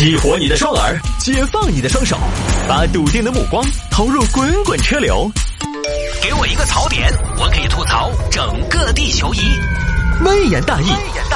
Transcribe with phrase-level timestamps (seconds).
[0.00, 2.18] 激活你的双耳，解放你的双手，
[2.66, 5.30] 把笃定的目光投入滚滚车流。
[6.22, 9.40] 给我一个槽点，我可以吐槽整个地球仪。
[10.24, 10.86] 微言大义，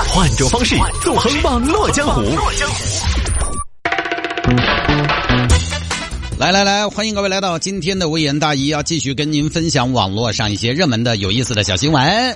[0.08, 2.22] 换种方式纵横网络江湖。
[6.38, 12.34] 来来来，欢迎各位来到今天的微言大义，要继续跟您分享网络上一些热门的、有意思的小新闻。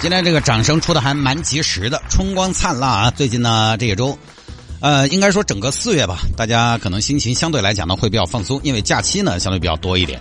[0.00, 3.10] 今天这个掌声出的还蛮及时的，春光灿烂啊！
[3.10, 4.18] 最近呢，这一周，
[4.80, 10.20] 呃，应该说整个四月吧，大家可能心情相对来讲呢会比较放松，因为假期呢相对比较多一点。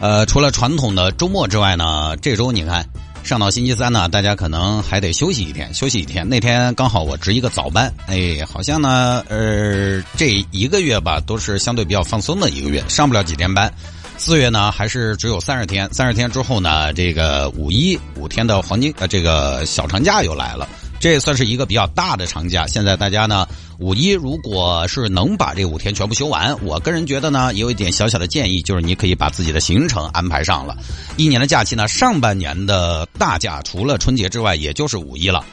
[0.00, 2.82] 呃，除了传统的周末之外呢，这周你看
[3.22, 6.26] 上到星期三呢，大家可能还得休息一天，休息一天。
[6.26, 13.70] 那天刚好我值一个早班，哎，好像呢，呃，这一个月吧都是相对比较放松的一个月，上不了几天班。
[14.16, 15.86] 四月呢，还是只有三十天。
[15.92, 20.66] 三十天之后呢，这个五一五天的黄金呃，这个小长假又来了。
[21.00, 22.66] 这也算是一个比较大的长假。
[22.66, 30.76] 现在大家呢，五一如果是能把这五天全部休完，我个人觉得呢，有一点小小的建议，就是你可以把自己的行程安排上了。
[31.16, 35.44] 一年的假期呢，上半年的大假除了春节之外，也就是五一了。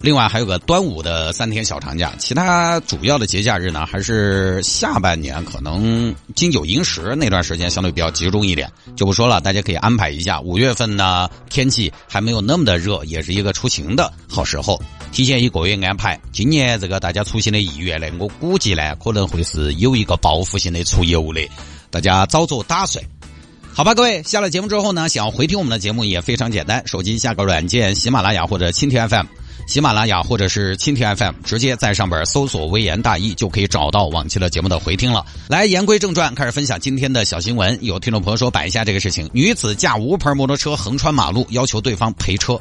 [0.00, 10.38] 另外还有个端午的三天小长假，其他主要的节假日呢，还是下半年可能金九银十那段时间相对比较集中一点，就不说了，大家可以安排一下。
[10.40, 14.80] 五月份呢，天气还没有那么的热，也是一个出行的好时候，
[15.12, 16.20] 提前一个月安排。
[16.30, 21.48] 今年这个大家出行的意愿呢，我估计呢可能会是有一个报复性的出游的，
[21.90, 23.02] 大家早做打算。
[23.76, 29.26] 好吧，各位下了节目之后呢，想要回听我们的节目也非常简单，手机下个软件喜马拉雅或者蜻蜓 FM。
[29.68, 35.26] 喜马拉雅或者是蜻蜓 FM，直接在上边搜索“微言大义”就可以找到往期的节目的回听了。
[35.46, 37.78] 来，言归正传，开始分享今天的小新闻。
[37.82, 42.58] 有听众朋友说摆一下这个事情：女子驾无牌摩托车横穿马路，要求对方赔车。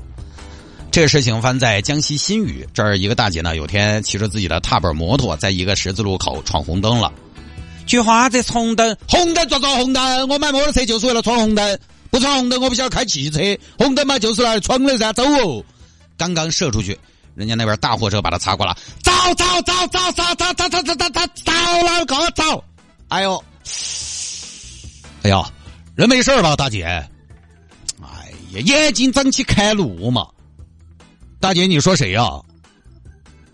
[0.91, 7.09] 这个事情发生在江西新余，这儿一个大姐呢，有天骑着自己的踏板摩托，在一个十字路口闯红灯了。
[7.86, 11.79] 菊花这红灯，红灯抓抓红灯，我买摩托车就是为了闯红灯，
[12.09, 13.40] 不闯红灯我不晓得开汽车，
[13.78, 15.63] 红灯嘛就是来闯的噻，走哦。
[16.18, 16.97] 刚刚射出去，
[17.35, 21.51] 人家那边大货车把他擦过了，走走走走走走走走走走走，走
[21.85, 22.63] 哪个走？
[23.09, 23.44] 哎呦，
[25.23, 25.44] 哎呀，
[25.96, 26.84] 人没事吧，大姐？
[26.84, 27.09] 哎
[28.53, 30.28] 呀，眼睛长起看路嘛。
[31.40, 32.23] 大姐，你说谁呀？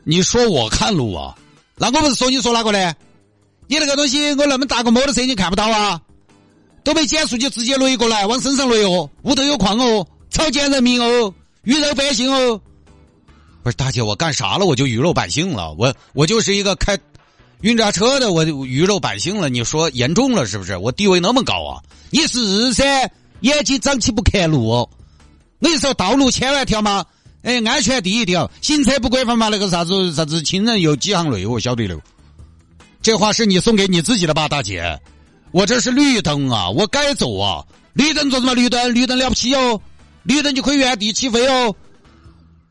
[0.03, 1.36] 你说我看路啊？
[1.75, 2.94] 那我不是说你说哪个呢？
[3.72, 6.02] 你那个东西，我那么大个摩托车，你看不到啊？
[6.84, 11.34] 都没减速就直接雷过来，往身上雷哦，屋头有矿哦，草菅人命哦。
[11.64, 12.60] 鱼肉百姓哦，
[13.64, 14.66] 不是大姐，我干啥了？
[14.66, 17.00] 我就鱼肉百姓了，我我就是一个开
[17.62, 19.48] 运渣车的，我就鱼肉百姓了。
[19.48, 20.76] 你说严重了是不是？
[20.76, 21.80] 我地位那么高啊？
[22.10, 24.90] 你是噻，眼睛长起不看路哦。
[25.60, 27.06] 我跟你说，道路千万条嘛，
[27.44, 31.98] 哎，安全第一条，行车不规范嘛，那个啥子啥子亲人有几行泪，我晓得了。
[33.01, 35.00] 这话是你送给你自己的吧，大姐？
[35.51, 37.66] 我这是绿灯啊，我该走啊。
[37.94, 38.53] 绿灯做什么？
[38.53, 39.81] 绿灯，绿灯了不起哦。
[40.23, 41.75] 绿灯就可以原地起飞哦！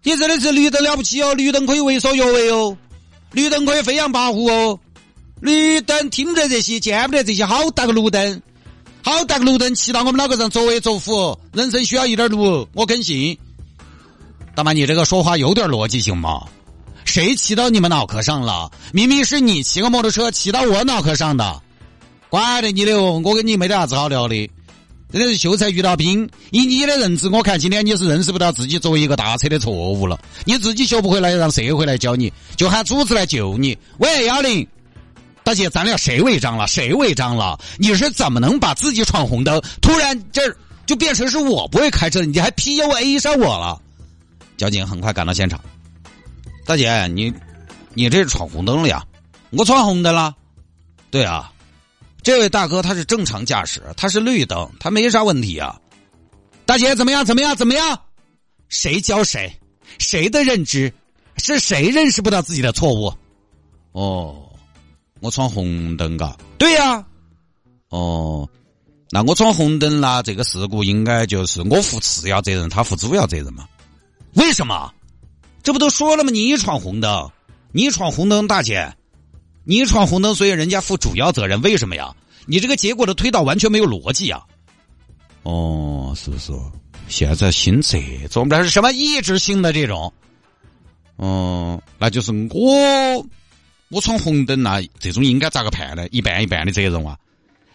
[0.03, 1.35] 你真的是绿灯了不起哦！
[1.35, 2.77] 绿灯可以为所欲为哦！
[3.33, 4.79] 绿灯可以飞扬跋扈哦！
[5.41, 8.41] 绿灯听不得这些，见不得这些，好大个路灯，
[9.03, 11.37] 好大个路灯，骑到我们脑壳上作威作福。
[11.53, 13.37] 人生需要一点路，我肯信。
[14.55, 16.47] 大妈，你这个说话有点逻辑行吗？
[17.11, 18.71] 谁骑到你们脑壳上了？
[18.93, 21.61] 明明是你骑个摩托车骑到我脑壳上的，
[22.29, 23.21] 管得你的哦！
[23.25, 24.49] 我跟你没得啥子好聊的。
[25.13, 30.17] 这个是秀才遇到兵，以你的认知，我看今天你是认识不到自己作为一个大车的错误了。
[30.45, 33.77] 你自己学不回来，让社会来教你，就喊组织来救你。
[33.99, 34.65] 喂，幺零，
[35.43, 36.65] 大姐，咱俩谁违章了？
[36.69, 37.59] 谁违章了？
[37.77, 40.57] 你是怎么能把自己闯红灯，突然这儿
[40.87, 43.81] 就变成是我不会开车，你还 P U A 上我了？
[44.57, 45.61] 交警很快赶到现场。
[46.71, 47.35] 大姐，你
[47.95, 49.05] 你这是闯红灯了呀？
[49.51, 50.37] 我闯红灯了。
[51.11, 51.53] 对啊。
[52.23, 55.81] 这位大哥他是正常驾驶，他是绿灯，他没啥问题啊。
[56.65, 57.25] 大姐怎么样？
[57.25, 57.57] 怎么样？
[57.57, 58.01] 怎么样？
[58.69, 59.53] 谁教谁？
[59.99, 60.93] 谁的认知？
[61.39, 63.13] 是谁认识不到自己的错误？
[63.91, 64.49] 哦，
[65.19, 66.37] 我闯红灯嘎。
[66.57, 67.05] 对呀。
[67.89, 68.49] 哦，
[69.11, 73.67] 那我闯红灯啦，这个事故应该就是我负次要责任，他负主要责任嘛？
[74.35, 74.95] 为什么？
[75.63, 76.31] 这不都说了吗？
[76.31, 77.31] 你闯红灯，
[77.73, 78.95] 你闯红灯，大姐。
[79.65, 82.15] 你闯红灯，所以人家负主要责任，为什么呀？
[82.47, 84.43] 你这个结果的推导完全没有逻辑啊！
[85.43, 86.53] 哦，是不是？
[87.09, 90.13] 现在新这种，不是什么一致性的这种，
[91.17, 93.27] 哦，那就是我
[93.91, 96.09] 我闯红灯那这种应该咋个判呢？
[96.11, 97.17] 一半一半的责任啊！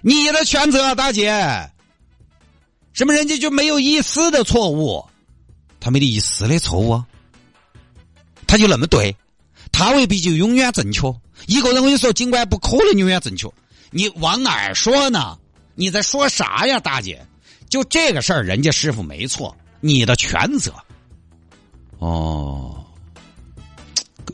[0.02, 1.32] 你的全责，大姐。
[2.94, 5.06] 什么人家就没有一丝的错误？
[5.80, 7.06] 他没得一丝的错误啊，
[8.48, 9.16] 他就那么对。
[9.72, 11.02] 他未必就永远正确。
[11.48, 13.52] 一个人我跟你说，尽管不可能永远正确，
[13.90, 15.38] 你往哪儿说呢？
[15.74, 17.26] 你在说啥呀，大姐？
[17.68, 20.74] 就这个事儿，人家师傅没错，你的全责。
[21.98, 22.86] 哦，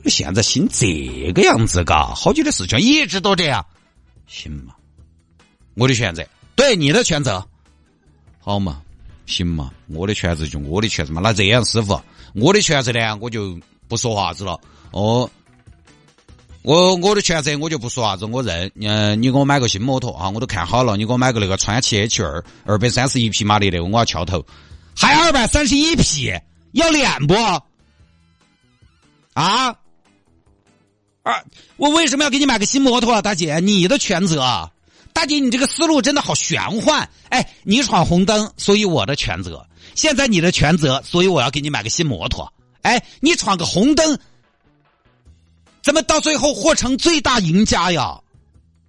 [0.05, 3.65] 现在心这个样子嘎，好久的事情一直都这样，
[4.27, 4.75] 行嘛？
[5.75, 7.43] 我的选择，对你的全责，
[8.39, 8.81] 好嘛？
[9.25, 9.71] 行嘛？
[9.87, 11.21] 我的全责就我的全责嘛。
[11.23, 11.99] 那这样，师傅，
[12.35, 13.57] 我的全责呢，我就
[13.91, 14.57] 不说话子了。
[14.91, 15.29] 哦。
[16.63, 18.71] 我我的全责我就不说啥子，我认。
[18.79, 20.95] 嗯，你给我买个新摩托啊，我都看好了。
[20.95, 24.45] 你给我买个那个川崎 H 二二百三十一匹马力的，我要翘头。
[24.95, 26.31] 还二百三十一匹，
[26.73, 27.33] 要脸不？
[29.33, 29.75] 啊？
[31.23, 31.43] 啊！
[31.77, 33.21] 我为什么要给你买个新摩托啊？
[33.23, 34.71] 大姐，你的全责。
[35.13, 37.09] 大姐，你这个思路真的好玄幻。
[37.29, 39.65] 哎，你闯红灯，所以我的全责。
[39.95, 42.53] 现在你的全责，所以我要给你买个新摩托。
[42.81, 44.17] 哎，你闯个红灯。
[45.81, 48.19] 怎么到最后活成最大赢家呀？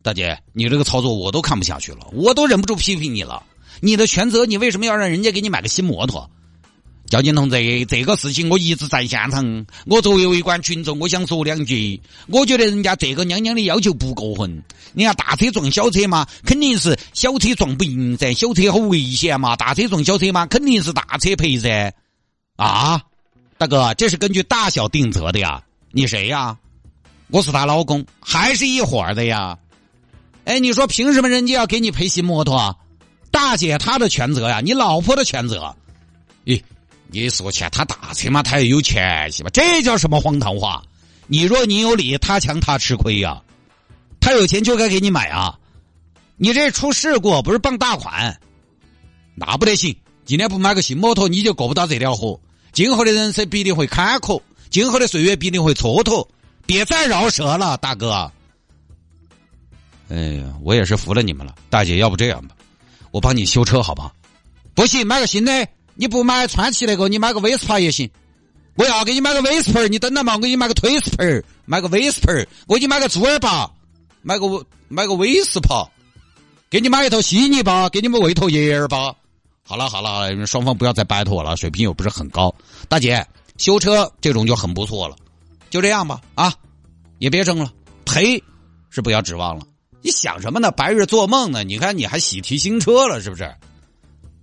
[0.03, 3.43] 大姐，你这个操作我都看不下去了，我都忍不住批评你了。
[3.81, 6.29] 你的全责，你为什么要让人家给你买个新摩托？
[7.06, 9.67] 交警同志，这个事情我一直在现场。
[9.87, 12.00] 我作为围观群众，我想说两句。
[12.29, 14.62] 我觉得人家这个娘娘的要求不过分。
[14.93, 18.33] 你看大车撞小车嘛，肯定是小车撞不赢噻。
[18.33, 21.93] 小车好危险嘛，大车撞小车嘛，肯定是大车赔噻。
[22.56, 23.03] 啊，
[23.62, 25.62] 大哥，这是根据大小定责的呀。
[25.93, 26.59] 你谁呀？
[27.29, 29.56] 我是她老公，还是一伙的呀？
[30.47, 32.56] 哎，你说凭什么人家要给你赔新摩托？
[32.56, 32.75] 啊
[33.31, 35.73] 大姐她的全责呀，你老婆的全责。
[36.44, 36.61] 咦，
[37.06, 39.50] 你说欠他大车嘛，他也有钱是吧？
[39.53, 40.82] 这叫什么荒唐话？
[41.29, 43.41] 你若你有理，他强他吃亏呀。
[44.19, 45.56] 他有钱就该给你买啊。
[46.37, 48.41] 你这出事故不是傍大款，
[49.37, 49.97] 那不得行。
[50.25, 52.41] 今天不买个新摩托，你就过不到这条河。
[52.73, 54.41] 今后的人生必定会坎坷，
[54.71, 56.27] 今后的岁月必定会蹉跎。
[56.65, 58.31] 别再饶舌了，大哥。
[60.09, 62.55] 哎呀，我也是服了你们了，大姐，要不这样吧，
[63.11, 64.15] 我帮你修车好不好？
[64.75, 65.69] 不行，买个新的。
[65.95, 68.09] 你不买川崎那个，你买个威斯帕也行。
[68.77, 71.25] 我要给你买个威斯帕，你等着嘛，我给你买个推斯帕，
[71.67, 72.33] 买个威斯帕，
[72.67, 73.71] 我给你买个猪耳巴，
[74.23, 74.47] 买个
[74.89, 75.87] 买个威斯帕，
[76.71, 79.15] 给你买一头悉尼吧，给你们喂头叶儿吧。
[79.64, 82.55] 好了好了，双方不要再掰拖了，水平又不是很高。
[82.88, 83.25] 大姐，
[83.56, 85.17] 修车这种就很不错了。
[85.70, 86.53] 就这样吧，啊，
[87.19, 87.73] 也别争了，
[88.05, 88.43] 赔
[88.91, 89.64] 是不要指望了。
[90.03, 90.70] 你想什么呢？
[90.73, 91.62] 白日做梦呢？
[91.62, 93.55] 你看你还喜提新车了，是不是？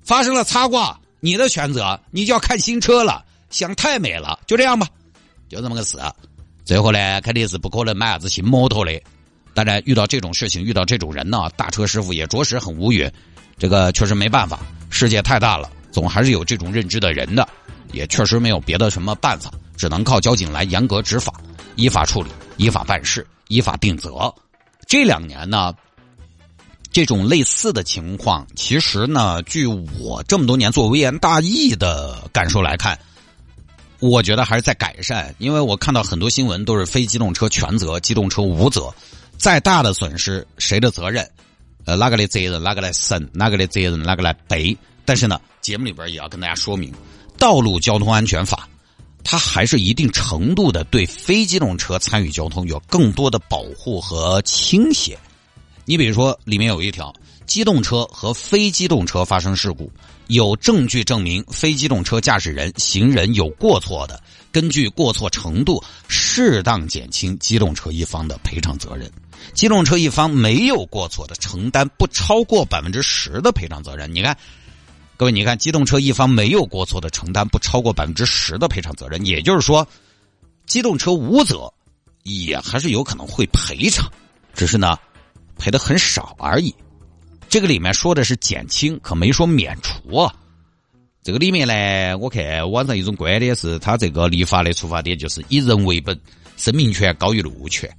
[0.02, 4.40] 发生了擦挂，你的全责，你就要看新车了，想太美了。
[4.48, 4.88] 就这样吧，
[5.50, 5.98] 就这么个事。
[6.64, 9.00] 最后呢，肯定是不可能买啥子新摩托的。
[9.54, 13.12] 当然，遇到这种事情，遇到这种人呢，大车师傅也着实很无语。
[13.60, 14.60] 这个确实没办法，
[14.90, 17.48] 世界太大了，总还是有这种认知的人的，
[17.92, 19.52] 也确实没有别的什么办法。
[19.76, 21.34] 只能靠交警来严格执法，
[21.76, 24.34] 依法处理，依法办事，依法定责。
[24.88, 25.74] 这两年呢，
[26.92, 33.00] 这种类似的情况，其实呢，据我这么多年做微言大义的感受来看，
[34.00, 35.34] 我觉得还是在改善。
[35.38, 38.94] 因为我看到很多新闻都是非机动车全责，机动车无责。
[39.38, 41.26] 再大的损失，谁的责任？
[41.90, 43.28] 呃，哪个的责任哪个来审？
[43.34, 44.78] 哪个的责任哪个来背？
[45.06, 46.92] 但是呢，节目里边也要跟大家说明，
[47.40, 48.70] 《道路交通安全法》。
[49.24, 55.18] 它还是一定程度的对非机动车参与交通有更多的保护和倾斜。
[55.86, 57.12] 你比如说，里面有一条：
[57.48, 59.92] 机动车和非机动车发生事故，
[60.28, 64.22] 有证据证明非机动车驾驶人、行人有过错的，
[64.52, 69.10] 根据过错程度适当减轻机动车一方的赔偿责任；
[69.54, 74.14] 机动车一方没有过错的，承担不超过百分之十的赔偿责任。
[74.14, 74.38] 你看。
[75.18, 79.86] 各位，你看，机动车一方没有过错的，承担不超过百分之十的赔偿责任，也就是说，
[80.66, 81.70] 机动车无责，
[82.24, 84.10] 也还是有可能会赔偿，
[84.54, 84.98] 只是呢，
[85.58, 86.74] 赔的很少而已。
[87.50, 90.34] 这个里面说的是减轻，可没说免除啊。
[91.22, 96.18] 这个里面呢，我看网上一种观点是，他这个立法的出发点就是以人为本，
[96.56, 97.94] 生命权高于路权，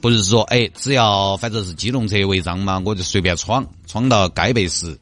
[0.00, 4.98] 不是说哎，只要反正是机动车违章嘛，我就随便闯，闯到该被死。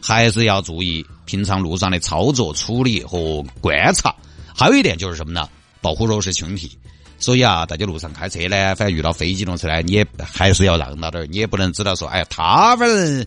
[0.00, 4.14] 还是要注意平常路上的操作、处理和观察。
[4.54, 5.48] 还有一点就是什么呢？
[5.80, 6.78] 保护弱势群体。
[7.18, 11.26] 所以啊，大家路上开车呢，反正遇到非机动车呢，你也还是要让到点儿。
[11.26, 13.26] 你也不能知道说，哎，他反正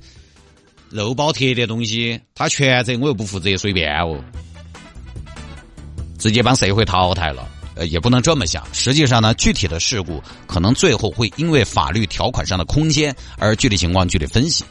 [0.90, 4.18] 肉包铁的东西，他全责我又不负责，随便哦，
[6.18, 7.48] 直接帮社会淘汰了。
[7.88, 8.64] 也不能这么想。
[8.74, 14.64] 实际上呢，具体的事故可能最后会因为法律条款上的空间而具体情况具体分析。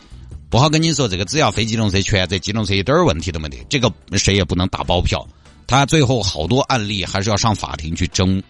[0.48, 3.56] 不好跟你说，这个只要非机动车全责，机动车一点儿问题都没得。
[3.68, 5.26] 这个谁也不能打包票，
[5.66, 8.42] 他最后好多案例还是要上法庭去争。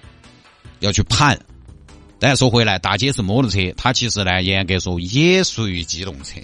[0.81, 1.38] 要去判。
[2.19, 6.40] 但说回来，大街是摩托车，它其实呢，严格说也属于机动车。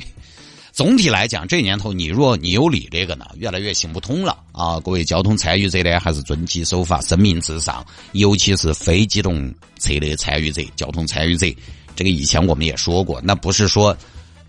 [0.77, 4.79] 总体来讲，这年头你若你有理这个呢，越来越行不通了啊！
[4.81, 7.83] 各位交通参与者呢，还是遵纪守法，生命至上。
[8.13, 11.47] 尤其是非机动车的参与者，交通参与者，
[11.95, 13.97] 这个以前我们也说过，那不是说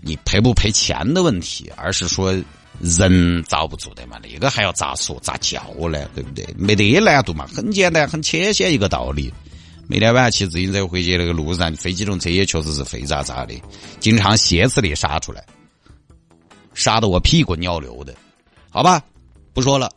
[0.01, 2.35] 你赔不赔钱的问题，而是说
[2.81, 4.17] 人遭不住的嘛。
[4.21, 6.09] 那个还要咋说咋叫呢？
[6.13, 6.45] 对不对？
[6.57, 9.33] 没得难度嘛，很简单，很浅显一个道理。
[9.87, 13.53] 每天晚上骑自行车回去那个路上，非机动车也确实是废渣渣的，
[14.01, 15.41] 经常歇斯里杀出来，
[16.77, 18.13] 杀得我屁滚尿流的，
[18.69, 19.01] 好吧，
[19.51, 19.91] 不说了，